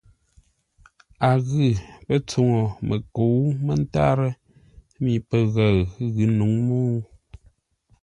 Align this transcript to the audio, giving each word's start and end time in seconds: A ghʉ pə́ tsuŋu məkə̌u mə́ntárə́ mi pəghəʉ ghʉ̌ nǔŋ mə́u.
A 1.27 1.29
ghʉ 1.47 1.67
pə́ 2.05 2.17
tsuŋu 2.27 2.61
məkə̌u 2.87 3.41
mə́ntárə́ 3.65 4.31
mi 5.01 5.11
pəghəʉ 5.29 5.73
ghʉ̌ 6.13 6.27
nǔŋ 6.37 6.51
mə́u. 6.67 6.95